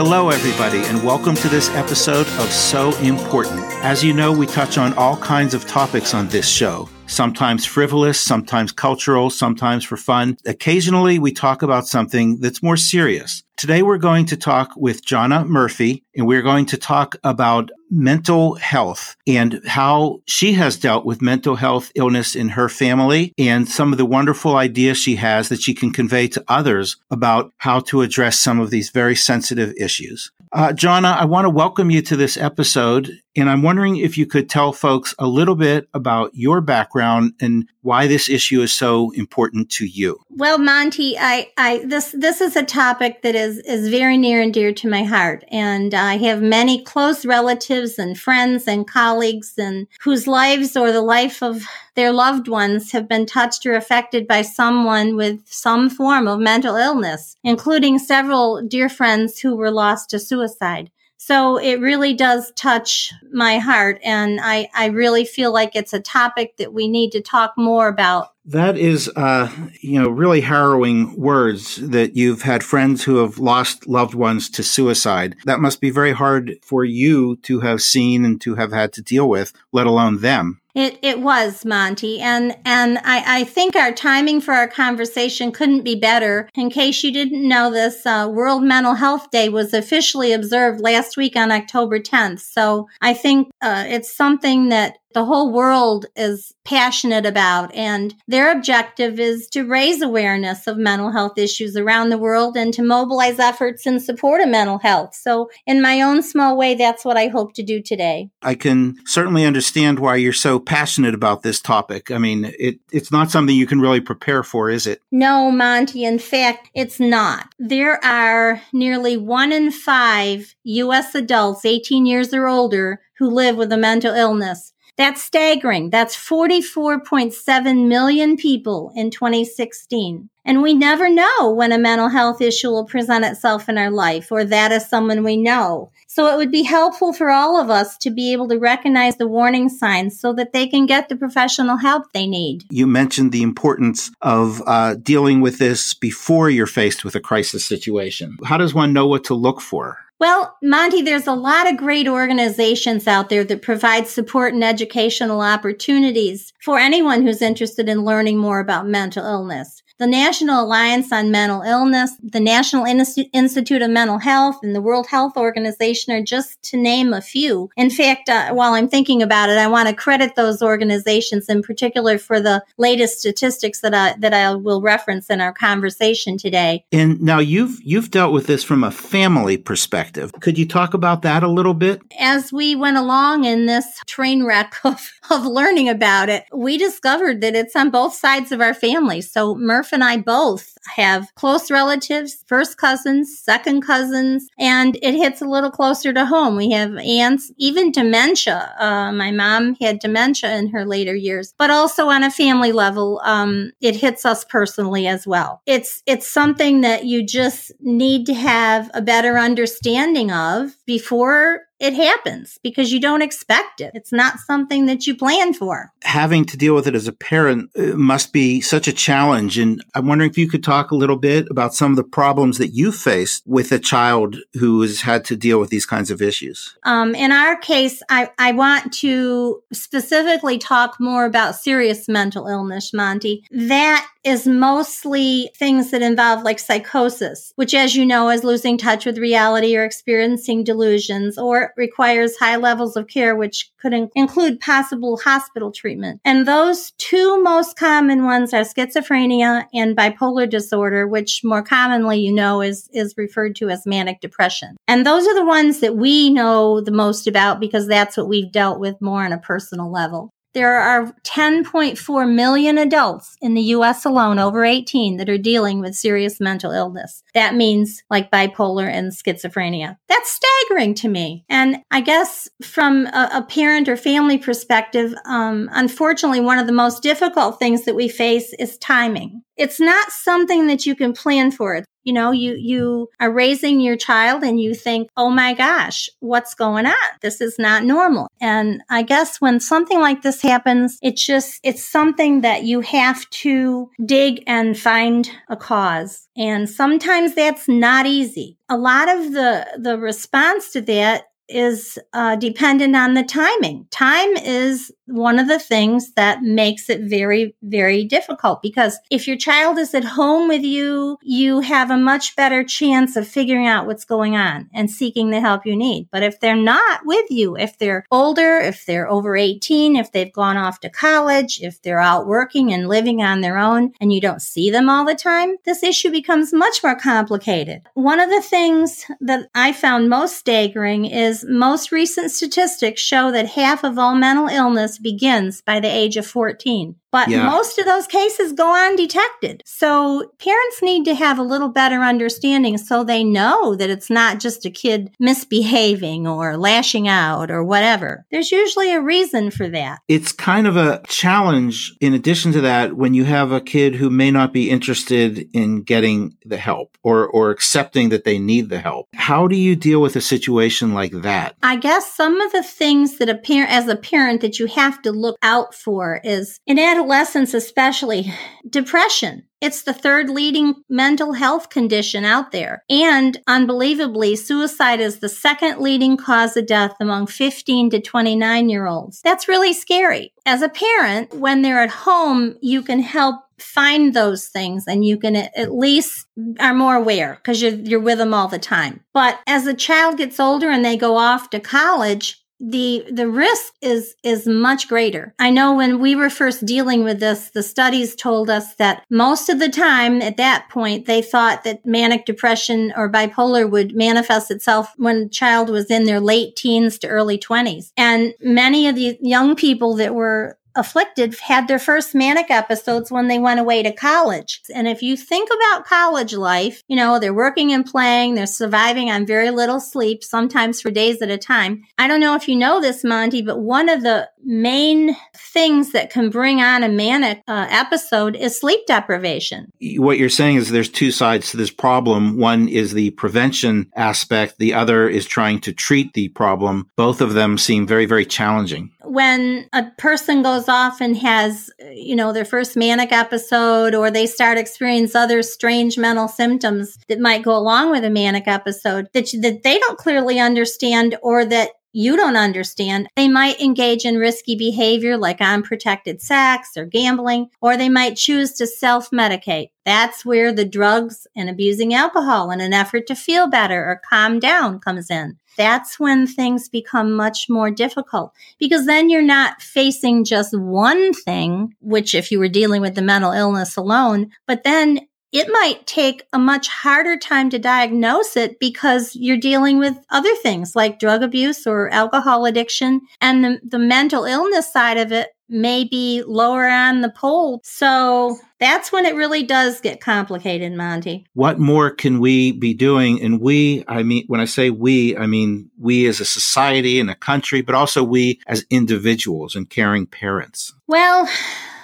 Hello, 0.00 0.30
everybody, 0.30 0.78
and 0.84 1.02
welcome 1.02 1.34
to 1.34 1.48
this 1.48 1.70
episode 1.70 2.28
of 2.28 2.52
So 2.52 2.96
Important. 2.98 3.60
As 3.82 4.04
you 4.04 4.12
know, 4.12 4.30
we 4.30 4.46
touch 4.46 4.78
on 4.78 4.94
all 4.94 5.16
kinds 5.16 5.54
of 5.54 5.66
topics 5.66 6.14
on 6.14 6.28
this 6.28 6.48
show 6.48 6.88
sometimes 7.08 7.66
frivolous, 7.66 8.20
sometimes 8.20 8.70
cultural, 8.70 9.28
sometimes 9.28 9.82
for 9.82 9.96
fun. 9.96 10.36
Occasionally, 10.46 11.18
we 11.18 11.32
talk 11.32 11.62
about 11.62 11.88
something 11.88 12.38
that's 12.38 12.62
more 12.62 12.76
serious. 12.76 13.42
Today, 13.58 13.82
we're 13.82 13.98
going 13.98 14.26
to 14.26 14.36
talk 14.36 14.70
with 14.76 15.04
Jonna 15.04 15.44
Murphy, 15.44 16.04
and 16.14 16.28
we're 16.28 16.42
going 16.42 16.66
to 16.66 16.76
talk 16.76 17.16
about 17.24 17.70
mental 17.90 18.54
health 18.54 19.16
and 19.26 19.60
how 19.66 20.22
she 20.26 20.52
has 20.52 20.76
dealt 20.76 21.04
with 21.04 21.20
mental 21.20 21.56
health 21.56 21.90
illness 21.96 22.36
in 22.36 22.50
her 22.50 22.68
family 22.68 23.32
and 23.36 23.68
some 23.68 23.90
of 23.90 23.98
the 23.98 24.04
wonderful 24.04 24.54
ideas 24.54 24.96
she 24.96 25.16
has 25.16 25.48
that 25.48 25.60
she 25.60 25.74
can 25.74 25.90
convey 25.90 26.28
to 26.28 26.44
others 26.46 26.98
about 27.10 27.52
how 27.56 27.80
to 27.80 28.02
address 28.02 28.38
some 28.38 28.60
of 28.60 28.70
these 28.70 28.90
very 28.90 29.16
sensitive 29.16 29.74
issues. 29.76 30.30
Uh, 30.52 30.68
Jonna, 30.68 31.16
I 31.16 31.24
want 31.26 31.44
to 31.44 31.50
welcome 31.50 31.90
you 31.90 32.00
to 32.02 32.16
this 32.16 32.36
episode, 32.36 33.10
and 33.36 33.50
I'm 33.50 33.62
wondering 33.62 33.96
if 33.96 34.16
you 34.16 34.24
could 34.24 34.48
tell 34.48 34.72
folks 34.72 35.14
a 35.18 35.26
little 35.26 35.56
bit 35.56 35.88
about 35.92 36.30
your 36.32 36.60
background 36.60 37.32
and 37.40 37.68
why 37.88 38.06
this 38.06 38.28
issue 38.28 38.60
is 38.60 38.70
so 38.70 39.10
important 39.12 39.70
to 39.70 39.86
you. 39.86 40.20
Well, 40.28 40.58
Monty, 40.58 41.16
I, 41.18 41.50
I 41.56 41.82
this 41.86 42.14
this 42.16 42.42
is 42.42 42.54
a 42.54 42.62
topic 42.62 43.22
that 43.22 43.34
is 43.34 43.56
is 43.60 43.88
very 43.88 44.18
near 44.18 44.42
and 44.42 44.52
dear 44.52 44.74
to 44.74 44.90
my 44.90 45.04
heart, 45.04 45.42
and 45.50 45.94
I 45.94 46.18
have 46.18 46.42
many 46.42 46.82
close 46.82 47.24
relatives 47.24 47.98
and 47.98 48.20
friends 48.20 48.68
and 48.68 48.86
colleagues, 48.86 49.54
and 49.56 49.86
whose 50.02 50.26
lives 50.26 50.76
or 50.76 50.92
the 50.92 51.00
life 51.00 51.42
of 51.42 51.64
their 51.94 52.12
loved 52.12 52.46
ones 52.46 52.92
have 52.92 53.08
been 53.08 53.24
touched 53.24 53.64
or 53.64 53.72
affected 53.74 54.28
by 54.28 54.42
someone 54.42 55.16
with 55.16 55.40
some 55.46 55.88
form 55.88 56.28
of 56.28 56.38
mental 56.40 56.76
illness, 56.76 57.36
including 57.42 57.98
several 57.98 58.60
dear 58.60 58.90
friends 58.90 59.38
who 59.38 59.56
were 59.56 59.70
lost 59.70 60.10
to 60.10 60.18
suicide. 60.18 60.90
So 61.18 61.58
it 61.58 61.80
really 61.80 62.14
does 62.14 62.52
touch 62.52 63.12
my 63.32 63.58
heart. 63.58 64.00
And 64.04 64.40
I, 64.40 64.70
I 64.72 64.86
really 64.86 65.24
feel 65.24 65.52
like 65.52 65.74
it's 65.74 65.92
a 65.92 66.00
topic 66.00 66.56
that 66.58 66.72
we 66.72 66.88
need 66.88 67.10
to 67.10 67.20
talk 67.20 67.54
more 67.56 67.88
about. 67.88 68.28
That 68.48 68.78
is, 68.78 69.10
uh, 69.14 69.50
you 69.82 70.00
know, 70.00 70.08
really 70.08 70.40
harrowing 70.40 71.14
words 71.20 71.76
that 71.76 72.16
you've 72.16 72.40
had 72.40 72.64
friends 72.64 73.04
who 73.04 73.16
have 73.16 73.38
lost 73.38 73.86
loved 73.86 74.14
ones 74.14 74.48
to 74.50 74.62
suicide. 74.62 75.36
That 75.44 75.60
must 75.60 75.82
be 75.82 75.90
very 75.90 76.12
hard 76.12 76.56
for 76.62 76.82
you 76.82 77.36
to 77.42 77.60
have 77.60 77.82
seen 77.82 78.24
and 78.24 78.40
to 78.40 78.54
have 78.54 78.72
had 78.72 78.94
to 78.94 79.02
deal 79.02 79.28
with, 79.28 79.52
let 79.70 79.86
alone 79.86 80.22
them. 80.22 80.62
It 80.74 80.98
it 81.02 81.20
was 81.20 81.64
Monty, 81.64 82.20
and 82.20 82.56
and 82.64 82.98
I, 82.98 83.40
I 83.40 83.44
think 83.44 83.74
our 83.74 83.90
timing 83.90 84.40
for 84.40 84.54
our 84.54 84.68
conversation 84.68 85.50
couldn't 85.50 85.82
be 85.82 85.96
better. 85.96 86.48
In 86.54 86.70
case 86.70 87.02
you 87.02 87.12
didn't 87.12 87.48
know 87.48 87.70
this, 87.70 88.06
uh, 88.06 88.30
World 88.32 88.62
Mental 88.62 88.94
Health 88.94 89.30
Day 89.32 89.48
was 89.48 89.74
officially 89.74 90.32
observed 90.32 90.80
last 90.80 91.16
week 91.16 91.34
on 91.36 91.50
October 91.50 91.98
10th. 91.98 92.40
So 92.40 92.86
I 93.00 93.12
think 93.12 93.50
uh, 93.60 93.86
it's 93.88 94.14
something 94.14 94.68
that 94.68 94.98
the 95.14 95.24
whole 95.24 95.52
world 95.52 96.06
is 96.16 96.52
passionate 96.64 97.24
about. 97.24 97.74
And 97.74 98.14
their 98.26 98.52
objective 98.52 99.18
is 99.18 99.48
to 99.48 99.64
raise 99.64 100.02
awareness 100.02 100.66
of 100.66 100.76
mental 100.76 101.10
health 101.10 101.38
issues 101.38 101.76
around 101.76 102.10
the 102.10 102.18
world 102.18 102.56
and 102.56 102.74
to 102.74 102.82
mobilize 102.82 103.38
efforts 103.38 103.86
in 103.86 104.00
support 104.00 104.40
of 104.40 104.48
mental 104.48 104.78
health. 104.78 105.14
So, 105.14 105.50
in 105.66 105.80
my 105.80 106.02
own 106.02 106.22
small 106.22 106.56
way, 106.56 106.74
that's 106.74 107.04
what 107.04 107.16
I 107.16 107.28
hope 107.28 107.54
to 107.54 107.62
do 107.62 107.80
today. 107.80 108.30
I 108.42 108.54
can 108.54 108.96
certainly 109.06 109.44
understand 109.44 109.98
why 109.98 110.16
you're 110.16 110.32
so 110.32 110.58
passionate 110.58 111.14
about 111.14 111.42
this 111.42 111.60
topic. 111.60 112.10
I 112.10 112.18
mean, 112.18 112.52
it, 112.58 112.78
it's 112.92 113.10
not 113.10 113.30
something 113.30 113.56
you 113.56 113.66
can 113.66 113.80
really 113.80 114.00
prepare 114.00 114.42
for, 114.42 114.68
is 114.68 114.86
it? 114.86 115.00
No, 115.10 115.50
Monty. 115.50 116.04
In 116.04 116.18
fact, 116.18 116.70
it's 116.74 117.00
not. 117.00 117.48
There 117.58 118.04
are 118.04 118.60
nearly 118.72 119.16
one 119.16 119.52
in 119.52 119.70
five 119.70 120.54
U.S. 120.64 121.14
adults 121.14 121.64
18 121.64 122.04
years 122.04 122.34
or 122.34 122.46
older 122.46 123.00
who 123.18 123.28
live 123.28 123.56
with 123.56 123.72
a 123.72 123.76
mental 123.76 124.14
illness. 124.14 124.72
That's 124.98 125.22
staggering. 125.22 125.90
That's 125.90 126.16
44.7 126.16 127.86
million 127.86 128.36
people 128.36 128.92
in 128.96 129.10
2016. 129.12 130.28
And 130.44 130.60
we 130.60 130.74
never 130.74 131.08
know 131.08 131.52
when 131.52 131.70
a 131.70 131.78
mental 131.78 132.08
health 132.08 132.40
issue 132.40 132.70
will 132.70 132.84
present 132.84 133.24
itself 133.24 133.68
in 133.68 133.78
our 133.78 133.90
life 133.90 134.32
or 134.32 134.44
that 134.44 134.72
is 134.72 134.88
someone 134.88 135.22
we 135.22 135.36
know. 135.36 135.92
So 136.08 136.26
it 136.26 136.36
would 136.36 136.50
be 136.50 136.62
helpful 136.62 137.12
for 137.12 137.30
all 137.30 137.60
of 137.60 137.70
us 137.70 137.96
to 137.98 138.10
be 138.10 138.32
able 138.32 138.48
to 138.48 138.58
recognize 138.58 139.18
the 139.18 139.28
warning 139.28 139.68
signs 139.68 140.18
so 140.18 140.32
that 140.32 140.52
they 140.52 140.66
can 140.66 140.86
get 140.86 141.08
the 141.08 141.16
professional 141.16 141.76
help 141.76 142.12
they 142.12 142.26
need. 142.26 142.64
You 142.70 142.88
mentioned 142.88 143.30
the 143.30 143.42
importance 143.42 144.10
of 144.22 144.62
uh, 144.66 144.94
dealing 144.94 145.42
with 145.42 145.58
this 145.58 145.94
before 145.94 146.50
you're 146.50 146.66
faced 146.66 147.04
with 147.04 147.14
a 147.14 147.20
crisis 147.20 147.64
situation. 147.64 148.36
How 148.44 148.56
does 148.56 148.74
one 148.74 148.92
know 148.92 149.06
what 149.06 149.22
to 149.24 149.34
look 149.34 149.60
for? 149.60 149.98
Well, 150.20 150.56
Monty, 150.62 151.00
there's 151.02 151.28
a 151.28 151.32
lot 151.32 151.70
of 151.70 151.76
great 151.76 152.08
organizations 152.08 153.06
out 153.06 153.28
there 153.28 153.44
that 153.44 153.62
provide 153.62 154.08
support 154.08 154.52
and 154.52 154.64
educational 154.64 155.40
opportunities 155.40 156.52
for 156.60 156.78
anyone 156.78 157.22
who's 157.22 157.40
interested 157.40 157.88
in 157.88 158.04
learning 158.04 158.38
more 158.38 158.58
about 158.58 158.88
mental 158.88 159.24
illness 159.24 159.82
the 159.98 160.06
National 160.06 160.64
Alliance 160.64 161.12
on 161.12 161.30
Mental 161.30 161.62
Illness, 161.62 162.12
the 162.22 162.40
National 162.40 162.84
Institute 162.84 163.82
of 163.82 163.90
Mental 163.90 164.18
Health, 164.18 164.58
and 164.62 164.74
the 164.74 164.80
World 164.80 165.08
Health 165.08 165.36
Organization 165.36 166.12
are 166.12 166.22
just 166.22 166.62
to 166.62 166.76
name 166.76 167.12
a 167.12 167.20
few. 167.20 167.68
In 167.76 167.90
fact, 167.90 168.28
uh, 168.28 168.52
while 168.52 168.74
I'm 168.74 168.88
thinking 168.88 169.22
about 169.22 169.50
it, 169.50 169.58
I 169.58 169.66
want 169.66 169.88
to 169.88 169.94
credit 169.94 170.36
those 170.36 170.62
organizations 170.62 171.48
in 171.48 171.62
particular 171.62 172.16
for 172.18 172.40
the 172.40 172.62
latest 172.76 173.18
statistics 173.18 173.80
that 173.80 173.92
I, 173.92 174.14
that 174.18 174.32
I 174.32 174.54
will 174.54 174.80
reference 174.80 175.30
in 175.30 175.40
our 175.40 175.52
conversation 175.52 176.38
today. 176.38 176.84
And 176.92 177.20
now 177.20 177.40
you've 177.40 177.80
you've 177.82 178.10
dealt 178.10 178.32
with 178.32 178.46
this 178.46 178.62
from 178.62 178.84
a 178.84 178.90
family 178.90 179.56
perspective. 179.56 180.32
Could 180.40 180.58
you 180.58 180.66
talk 180.66 180.94
about 180.94 181.22
that 181.22 181.42
a 181.42 181.48
little 181.48 181.74
bit? 181.74 182.00
As 182.18 182.52
we 182.52 182.76
went 182.76 182.96
along 182.96 183.44
in 183.44 183.66
this 183.66 183.86
train 184.06 184.44
wreck 184.44 184.74
of, 184.84 185.10
of 185.30 185.44
learning 185.44 185.88
about 185.88 186.28
it, 186.28 186.44
we 186.52 186.78
discovered 186.78 187.40
that 187.40 187.56
it's 187.56 187.74
on 187.74 187.90
both 187.90 188.14
sides 188.14 188.52
of 188.52 188.60
our 188.60 188.74
family. 188.74 189.20
So 189.20 189.56
Murph 189.56 189.87
and 189.92 190.04
I 190.04 190.18
both 190.18 190.76
have 190.96 191.34
close 191.34 191.70
relatives, 191.70 192.44
first 192.46 192.78
cousins, 192.78 193.38
second 193.38 193.82
cousins, 193.82 194.48
and 194.58 194.96
it 195.02 195.14
hits 195.14 195.42
a 195.42 195.46
little 195.46 195.70
closer 195.70 196.12
to 196.12 196.24
home. 196.24 196.56
We 196.56 196.70
have 196.70 196.96
aunts, 196.96 197.52
even 197.56 197.92
dementia. 197.92 198.74
Uh, 198.78 199.12
my 199.12 199.30
mom 199.30 199.74
had 199.80 199.98
dementia 199.98 200.56
in 200.56 200.68
her 200.68 200.84
later 200.84 201.14
years, 201.14 201.54
but 201.58 201.70
also 201.70 202.08
on 202.08 202.24
a 202.24 202.30
family 202.30 202.72
level, 202.72 203.20
um, 203.24 203.72
it 203.80 203.96
hits 203.96 204.24
us 204.24 204.44
personally 204.44 205.06
as 205.06 205.26
well. 205.26 205.62
It's 205.66 206.02
it's 206.06 206.28
something 206.28 206.80
that 206.82 207.04
you 207.04 207.24
just 207.24 207.72
need 207.80 208.26
to 208.26 208.34
have 208.34 208.90
a 208.94 209.02
better 209.02 209.38
understanding 209.38 210.30
of 210.32 210.76
before 210.86 211.67
it 211.80 211.94
happens 211.94 212.58
because 212.62 212.92
you 212.92 213.00
don't 213.00 213.22
expect 213.22 213.80
it. 213.80 213.92
It's 213.94 214.12
not 214.12 214.38
something 214.40 214.86
that 214.86 215.06
you 215.06 215.14
plan 215.14 215.54
for. 215.54 215.92
Having 216.02 216.46
to 216.46 216.56
deal 216.56 216.74
with 216.74 216.86
it 216.86 216.94
as 216.94 217.06
a 217.06 217.12
parent 217.12 217.70
uh, 217.76 217.96
must 217.96 218.32
be 218.32 218.60
such 218.60 218.88
a 218.88 218.92
challenge. 218.92 219.58
And 219.58 219.84
I'm 219.94 220.06
wondering 220.06 220.30
if 220.30 220.38
you 220.38 220.48
could 220.48 220.64
talk 220.64 220.90
a 220.90 220.96
little 220.96 221.16
bit 221.16 221.46
about 221.50 221.74
some 221.74 221.92
of 221.92 221.96
the 221.96 222.04
problems 222.04 222.58
that 222.58 222.68
you 222.68 222.92
faced 222.92 223.42
with 223.46 223.70
a 223.72 223.78
child 223.78 224.36
who 224.54 224.82
has 224.82 225.02
had 225.02 225.24
to 225.26 225.36
deal 225.36 225.60
with 225.60 225.70
these 225.70 225.86
kinds 225.86 226.10
of 226.10 226.20
issues. 226.20 226.76
Um, 226.82 227.14
in 227.14 227.32
our 227.32 227.56
case, 227.56 228.02
I, 228.08 228.30
I 228.38 228.52
want 228.52 228.92
to 228.94 229.62
specifically 229.72 230.58
talk 230.58 230.96
more 230.98 231.24
about 231.24 231.54
serious 231.54 232.08
mental 232.08 232.46
illness, 232.46 232.92
Monty. 232.92 233.44
That 233.50 234.06
is 234.24 234.46
mostly 234.46 235.50
things 235.56 235.90
that 235.90 236.02
involve 236.02 236.42
like 236.42 236.58
psychosis, 236.58 237.52
which, 237.56 237.72
as 237.72 237.94
you 237.94 238.04
know, 238.04 238.28
is 238.28 238.44
losing 238.44 238.76
touch 238.76 239.06
with 239.06 239.16
reality 239.16 239.76
or 239.76 239.84
experiencing 239.84 240.64
delusions, 240.64 241.38
or 241.38 241.67
requires 241.76 242.36
high 242.38 242.56
levels 242.56 242.96
of 242.96 243.06
care, 243.06 243.36
which 243.36 243.70
could 243.80 243.92
in- 243.92 244.10
include 244.14 244.60
possible 244.60 245.18
hospital 245.18 245.70
treatment. 245.70 246.20
And 246.24 246.46
those 246.46 246.92
two 246.98 247.42
most 247.42 247.76
common 247.76 248.24
ones 248.24 248.52
are 248.52 248.62
schizophrenia 248.62 249.66
and 249.74 249.96
bipolar 249.96 250.48
disorder, 250.48 251.06
which 251.06 251.42
more 251.44 251.62
commonly, 251.62 252.20
you 252.20 252.32
know, 252.32 252.60
is, 252.60 252.88
is 252.92 253.14
referred 253.16 253.56
to 253.56 253.68
as 253.68 253.86
manic 253.86 254.20
depression. 254.20 254.76
And 254.86 255.06
those 255.06 255.26
are 255.26 255.34
the 255.34 255.44
ones 255.44 255.80
that 255.80 255.96
we 255.96 256.30
know 256.30 256.80
the 256.80 256.92
most 256.92 257.26
about 257.26 257.60
because 257.60 257.86
that's 257.86 258.16
what 258.16 258.28
we've 258.28 258.52
dealt 258.52 258.80
with 258.80 259.00
more 259.00 259.24
on 259.24 259.32
a 259.32 259.38
personal 259.38 259.90
level. 259.90 260.32
There 260.54 260.76
are 260.78 261.14
10.4 261.24 262.34
million 262.34 262.78
adults 262.78 263.36
in 263.40 263.54
the 263.54 263.62
US 263.62 264.04
alone 264.04 264.38
over 264.38 264.64
18 264.64 265.16
that 265.18 265.28
are 265.28 265.38
dealing 265.38 265.80
with 265.80 265.94
serious 265.94 266.40
mental 266.40 266.72
illness. 266.72 267.22
That 267.34 267.54
means 267.54 268.02
like 268.10 268.30
bipolar 268.30 268.88
and 268.88 269.12
schizophrenia. 269.12 269.96
That's 270.08 270.30
staggering 270.30 270.94
to 270.96 271.08
me. 271.08 271.44
And 271.48 271.78
I 271.90 272.00
guess 272.00 272.48
from 272.62 273.06
a, 273.06 273.30
a 273.34 273.42
parent 273.42 273.88
or 273.88 273.96
family 273.96 274.38
perspective, 274.38 275.14
um, 275.24 275.68
unfortunately, 275.72 276.40
one 276.40 276.58
of 276.58 276.66
the 276.66 276.72
most 276.72 277.02
difficult 277.02 277.58
things 277.58 277.84
that 277.84 277.94
we 277.94 278.08
face 278.08 278.52
is 278.58 278.78
timing. 278.78 279.42
It's 279.58 279.80
not 279.80 280.10
something 280.12 280.68
that 280.68 280.86
you 280.86 280.94
can 280.94 281.12
plan 281.12 281.50
for. 281.50 281.84
You 282.04 282.14
know, 282.14 282.30
you, 282.30 282.54
you 282.54 283.08
are 283.20 283.30
raising 283.30 283.80
your 283.80 283.96
child 283.96 284.42
and 284.42 284.58
you 284.58 284.74
think, 284.74 285.10
oh 285.16 285.28
my 285.28 285.52
gosh, 285.52 286.08
what's 286.20 286.54
going 286.54 286.86
on? 286.86 286.94
This 287.20 287.42
is 287.42 287.58
not 287.58 287.84
normal. 287.84 288.28
And 288.40 288.82
I 288.88 289.02
guess 289.02 289.42
when 289.42 289.60
something 289.60 290.00
like 290.00 290.22
this 290.22 290.40
happens, 290.40 290.98
it's 291.02 291.26
just, 291.26 291.60
it's 291.62 291.84
something 291.84 292.40
that 292.40 292.62
you 292.62 292.80
have 292.80 293.28
to 293.30 293.90
dig 294.06 294.42
and 294.46 294.78
find 294.78 295.30
a 295.48 295.56
cause. 295.56 296.28
And 296.36 296.70
sometimes 296.70 297.34
that's 297.34 297.68
not 297.68 298.06
easy. 298.06 298.56
A 298.70 298.78
lot 298.78 299.08
of 299.10 299.32
the, 299.32 299.66
the 299.78 299.98
response 299.98 300.70
to 300.72 300.80
that 300.82 301.24
is 301.48 301.98
uh, 302.12 302.36
dependent 302.36 302.94
on 302.94 303.14
the 303.14 303.22
timing. 303.22 303.86
Time 303.90 304.36
is 304.36 304.92
one 305.08 305.38
of 305.38 305.48
the 305.48 305.58
things 305.58 306.12
that 306.12 306.42
makes 306.42 306.88
it 306.90 307.02
very, 307.02 307.54
very 307.62 308.04
difficult 308.04 308.62
because 308.62 308.98
if 309.10 309.26
your 309.26 309.36
child 309.36 309.78
is 309.78 309.94
at 309.94 310.04
home 310.04 310.48
with 310.48 310.62
you, 310.62 311.18
you 311.22 311.60
have 311.60 311.90
a 311.90 311.96
much 311.96 312.36
better 312.36 312.62
chance 312.62 313.16
of 313.16 313.26
figuring 313.26 313.66
out 313.66 313.86
what's 313.86 314.04
going 314.04 314.36
on 314.36 314.68
and 314.74 314.90
seeking 314.90 315.30
the 315.30 315.40
help 315.40 315.66
you 315.66 315.76
need. 315.76 316.08
But 316.10 316.22
if 316.22 316.40
they're 316.40 316.56
not 316.56 317.00
with 317.04 317.30
you, 317.30 317.56
if 317.56 317.78
they're 317.78 318.04
older, 318.10 318.58
if 318.58 318.86
they're 318.86 319.08
over 319.08 319.36
18, 319.36 319.96
if 319.96 320.12
they've 320.12 320.32
gone 320.32 320.56
off 320.56 320.80
to 320.80 320.90
college, 320.90 321.60
if 321.62 321.80
they're 321.82 322.00
out 322.00 322.26
working 322.26 322.72
and 322.72 322.88
living 322.88 323.22
on 323.22 323.40
their 323.40 323.58
own 323.58 323.92
and 324.00 324.12
you 324.12 324.20
don't 324.20 324.42
see 324.42 324.70
them 324.70 324.88
all 324.88 325.04
the 325.04 325.14
time, 325.14 325.56
this 325.64 325.82
issue 325.82 326.10
becomes 326.10 326.52
much 326.52 326.82
more 326.82 326.96
complicated. 326.96 327.82
One 327.94 328.20
of 328.20 328.30
the 328.30 328.42
things 328.42 329.06
that 329.20 329.48
I 329.54 329.72
found 329.72 330.10
most 330.10 330.36
staggering 330.36 331.06
is 331.06 331.44
most 331.48 331.92
recent 331.92 332.30
statistics 332.30 333.00
show 333.00 333.30
that 333.32 333.46
half 333.46 333.84
of 333.84 333.98
all 333.98 334.14
mental 334.14 334.48
illness 334.48 334.97
begins 335.02 335.62
by 335.62 335.80
the 335.80 335.88
age 335.88 336.16
of 336.16 336.26
14. 336.26 336.96
But 337.10 337.28
yeah. 337.28 337.44
most 337.44 337.78
of 337.78 337.86
those 337.86 338.06
cases 338.06 338.52
go 338.52 338.74
undetected. 338.74 339.62
So 339.64 340.30
parents 340.38 340.82
need 340.82 341.04
to 341.06 341.14
have 341.14 341.38
a 341.38 341.42
little 341.42 341.68
better 341.68 342.00
understanding 342.00 342.78
so 342.78 343.02
they 343.02 343.24
know 343.24 343.74
that 343.74 343.90
it's 343.90 344.10
not 344.10 344.40
just 344.40 344.66
a 344.66 344.70
kid 344.70 345.10
misbehaving 345.18 346.26
or 346.26 346.56
lashing 346.56 347.08
out 347.08 347.50
or 347.50 347.64
whatever. 347.64 348.26
There's 348.30 348.52
usually 348.52 348.92
a 348.92 349.00
reason 349.00 349.50
for 349.50 349.68
that. 349.68 350.00
It's 350.08 350.32
kind 350.32 350.66
of 350.66 350.76
a 350.76 351.02
challenge 351.08 351.96
in 352.00 352.14
addition 352.14 352.52
to 352.52 352.60
that 352.62 352.94
when 352.94 353.14
you 353.14 353.24
have 353.24 353.52
a 353.52 353.60
kid 353.60 353.94
who 353.94 354.10
may 354.10 354.30
not 354.30 354.52
be 354.52 354.70
interested 354.70 355.48
in 355.52 355.82
getting 355.82 356.36
the 356.44 356.56
help 356.56 356.96
or, 357.02 357.26
or 357.26 357.50
accepting 357.50 358.10
that 358.10 358.24
they 358.24 358.38
need 358.38 358.68
the 358.68 358.80
help. 358.80 359.08
How 359.14 359.48
do 359.48 359.56
you 359.56 359.76
deal 359.76 360.00
with 360.00 360.16
a 360.16 360.20
situation 360.20 360.94
like 360.94 361.12
that? 361.12 361.56
I 361.62 361.76
guess 361.76 362.14
some 362.14 362.40
of 362.40 362.52
the 362.52 362.62
things 362.62 363.18
that 363.18 363.28
a 363.28 363.34
parent, 363.34 363.70
as 363.70 363.88
a 363.88 363.96
parent, 363.96 364.40
that 364.40 364.58
you 364.58 364.66
have 364.66 365.00
to 365.02 365.12
look 365.12 365.38
out 365.42 365.74
for 365.74 366.20
is 366.24 366.60
an 366.66 366.78
adolescents, 366.98 367.54
especially 367.54 368.32
depression. 368.68 369.44
It's 369.60 369.82
the 369.82 369.94
third 369.94 370.28
leading 370.28 370.74
mental 370.88 371.32
health 371.32 371.70
condition 371.70 372.24
out 372.24 372.50
there. 372.50 372.82
And 372.90 373.40
unbelievably, 373.46 374.34
suicide 374.36 374.98
is 374.98 375.20
the 375.20 375.28
second 375.28 375.80
leading 375.80 376.16
cause 376.16 376.56
of 376.56 376.66
death 376.66 376.96
among 377.00 377.28
15 377.28 377.90
to 377.90 378.00
29 378.00 378.68
year 378.68 378.86
olds. 378.86 379.20
That's 379.22 379.46
really 379.46 379.72
scary. 379.72 380.32
As 380.44 380.60
a 380.60 380.68
parent, 380.68 381.34
when 381.34 381.62
they're 381.62 381.82
at 381.82 381.90
home, 381.90 382.56
you 382.60 382.82
can 382.82 383.00
help 383.00 383.36
find 383.58 384.12
those 384.12 384.48
things 384.48 384.84
and 384.88 385.04
you 385.04 385.18
can 385.18 385.36
at 385.36 385.72
least 385.72 386.26
are 386.58 386.74
more 386.74 386.96
aware 386.96 387.34
because 387.34 387.62
you're, 387.62 387.72
you're 387.72 388.00
with 388.00 388.18
them 388.18 388.34
all 388.34 388.48
the 388.48 388.58
time. 388.58 389.04
But 389.14 389.38
as 389.46 389.68
a 389.68 389.74
child 389.74 390.18
gets 390.18 390.40
older 390.40 390.68
and 390.68 390.84
they 390.84 390.96
go 390.96 391.16
off 391.16 391.50
to 391.50 391.60
college, 391.60 392.44
the 392.60 393.04
the 393.10 393.28
risk 393.28 393.74
is 393.80 394.14
is 394.22 394.46
much 394.46 394.88
greater. 394.88 395.34
I 395.38 395.50
know 395.50 395.74
when 395.74 396.00
we 396.00 396.16
were 396.16 396.30
first 396.30 396.66
dealing 396.66 397.04
with 397.04 397.20
this, 397.20 397.50
the 397.50 397.62
studies 397.62 398.16
told 398.16 398.50
us 398.50 398.74
that 398.76 399.04
most 399.10 399.48
of 399.48 399.58
the 399.58 399.68
time 399.68 400.20
at 400.20 400.36
that 400.38 400.68
point 400.68 401.06
they 401.06 401.22
thought 401.22 401.64
that 401.64 401.86
manic 401.86 402.26
depression 402.26 402.92
or 402.96 403.10
bipolar 403.10 403.68
would 403.68 403.94
manifest 403.94 404.50
itself 404.50 404.92
when 404.96 405.16
a 405.16 405.28
child 405.28 405.70
was 405.70 405.90
in 405.90 406.04
their 406.04 406.20
late 406.20 406.56
teens 406.56 406.98
to 406.98 407.08
early 407.08 407.38
20s. 407.38 407.92
And 407.96 408.34
many 408.40 408.88
of 408.88 408.96
the 408.96 409.18
young 409.20 409.54
people 409.54 409.94
that 409.96 410.14
were 410.14 410.58
afflicted 410.78 411.36
had 411.40 411.68
their 411.68 411.78
first 411.78 412.14
manic 412.14 412.50
episodes 412.50 413.10
when 413.10 413.28
they 413.28 413.38
went 413.38 413.60
away 413.60 413.82
to 413.82 413.92
college. 413.92 414.62
And 414.74 414.88
if 414.88 415.02
you 415.02 415.16
think 415.16 415.50
about 415.50 415.84
college 415.84 416.34
life, 416.34 416.82
you 416.88 416.96
know, 416.96 417.18
they're 417.18 417.34
working 417.34 417.72
and 417.72 417.84
playing, 417.84 418.34
they're 418.34 418.46
surviving 418.46 419.10
on 419.10 419.26
very 419.26 419.50
little 419.50 419.80
sleep, 419.80 420.24
sometimes 420.24 420.80
for 420.80 420.90
days 420.90 421.20
at 421.20 421.30
a 421.30 421.38
time. 421.38 421.82
I 421.98 422.06
don't 422.06 422.20
know 422.20 422.34
if 422.34 422.48
you 422.48 422.56
know 422.56 422.80
this, 422.80 423.04
Monty, 423.04 423.42
but 423.42 423.58
one 423.60 423.88
of 423.88 424.02
the 424.02 424.30
main 424.44 425.16
things 425.36 425.92
that 425.92 426.10
can 426.10 426.30
bring 426.30 426.60
on 426.60 426.82
a 426.82 426.88
manic 426.88 427.42
uh, 427.48 427.66
episode 427.68 428.36
is 428.36 428.58
sleep 428.58 428.80
deprivation. 428.86 429.72
What 429.96 430.18
you're 430.18 430.28
saying 430.28 430.56
is 430.56 430.68
there's 430.68 430.88
two 430.88 431.10
sides 431.10 431.50
to 431.50 431.56
this 431.56 431.70
problem. 431.70 432.38
One 432.38 432.68
is 432.68 432.92
the 432.92 433.10
prevention 433.10 433.90
aspect, 433.96 434.58
the 434.58 434.74
other 434.74 435.08
is 435.08 435.26
trying 435.26 435.60
to 435.62 435.72
treat 435.72 436.14
the 436.14 436.28
problem. 436.28 436.88
Both 436.96 437.20
of 437.20 437.34
them 437.34 437.58
seem 437.58 437.86
very, 437.86 438.06
very 438.06 438.24
challenging. 438.24 438.92
When 439.08 439.68
a 439.72 439.84
person 439.96 440.42
goes 440.42 440.68
off 440.68 441.00
and 441.00 441.16
has, 441.16 441.70
you 441.92 442.14
know, 442.14 442.32
their 442.32 442.44
first 442.44 442.76
manic 442.76 443.10
episode 443.10 443.94
or 443.94 444.10
they 444.10 444.26
start 444.26 444.58
experience 444.58 445.14
other 445.14 445.42
strange 445.42 445.96
mental 445.96 446.28
symptoms 446.28 446.98
that 447.08 447.18
might 447.18 447.42
go 447.42 447.56
along 447.56 447.90
with 447.90 448.04
a 448.04 448.10
manic 448.10 448.46
episode 448.46 449.08
that, 449.14 449.30
that 449.40 449.62
they 449.62 449.78
don't 449.78 449.98
clearly 449.98 450.38
understand 450.38 451.16
or 451.22 451.44
that 451.46 451.70
you 451.92 452.16
don't 452.16 452.36
understand, 452.36 453.08
they 453.16 453.28
might 453.28 453.60
engage 453.60 454.04
in 454.04 454.18
risky 454.18 454.56
behavior 454.56 455.16
like 455.16 455.40
unprotected 455.40 456.20
sex 456.20 456.76
or 456.76 456.84
gambling, 456.84 457.48
or 457.60 457.76
they 457.76 457.88
might 457.88 458.16
choose 458.16 458.52
to 458.52 458.66
self 458.66 459.10
medicate. 459.10 459.70
That's 459.84 460.24
where 460.24 460.52
the 460.52 460.66
drugs 460.66 461.26
and 461.34 461.48
abusing 461.48 461.94
alcohol 461.94 462.50
in 462.50 462.60
an 462.60 462.74
effort 462.74 463.06
to 463.06 463.14
feel 463.14 463.48
better 463.48 463.84
or 463.86 464.02
calm 464.08 464.38
down 464.38 464.80
comes 464.80 465.10
in 465.10 465.38
that's 465.58 466.00
when 466.00 466.26
things 466.26 466.70
become 466.70 467.12
much 467.12 467.50
more 467.50 467.70
difficult 467.70 468.32
because 468.58 468.86
then 468.86 469.10
you're 469.10 469.20
not 469.20 469.60
facing 469.60 470.24
just 470.24 470.58
one 470.58 471.12
thing, 471.12 471.74
which 471.80 472.14
if 472.14 472.30
you 472.30 472.38
were 472.38 472.48
dealing 472.48 472.80
with 472.80 472.94
the 472.94 473.02
mental 473.02 473.32
illness 473.32 473.76
alone, 473.76 474.30
but 474.46 474.64
then 474.64 475.00
it 475.30 475.48
might 475.50 475.86
take 475.86 476.22
a 476.32 476.38
much 476.38 476.68
harder 476.68 477.18
time 477.18 477.50
to 477.50 477.58
diagnose 477.58 478.34
it 478.36 478.58
because 478.58 479.14
you're 479.14 479.36
dealing 479.36 479.78
with 479.78 479.98
other 480.08 480.34
things 480.36 480.74
like 480.74 480.98
drug 480.98 481.22
abuse 481.22 481.66
or 481.66 481.90
alcohol 481.90 482.46
addiction. 482.46 483.02
And 483.20 483.44
the, 483.44 483.60
the 483.62 483.78
mental 483.78 484.24
illness 484.24 484.72
side 484.72 484.96
of 484.96 485.12
it 485.12 485.28
may 485.48 485.84
be 485.84 486.22
lower 486.26 486.68
on 486.68 487.00
the 487.00 487.10
pole. 487.10 487.60
So 487.64 488.36
that's 488.60 488.92
when 488.92 489.06
it 489.06 489.14
really 489.14 489.42
does 489.42 489.80
get 489.80 490.00
complicated, 490.00 490.72
Monty. 490.72 491.26
What 491.34 491.58
more 491.58 491.90
can 491.90 492.20
we 492.20 492.52
be 492.52 492.74
doing? 492.74 493.22
And 493.22 493.40
we, 493.40 493.84
I 493.88 494.02
mean, 494.02 494.24
when 494.26 494.40
I 494.40 494.44
say 494.44 494.70
we, 494.70 495.16
I 495.16 495.26
mean 495.26 495.70
we 495.78 496.06
as 496.06 496.20
a 496.20 496.24
society 496.24 497.00
and 497.00 497.10
a 497.10 497.14
country, 497.14 497.62
but 497.62 497.74
also 497.74 498.02
we 498.04 498.40
as 498.46 498.66
individuals 498.70 499.54
and 499.54 499.70
caring 499.70 500.06
parents. 500.06 500.74
Well, 500.86 501.28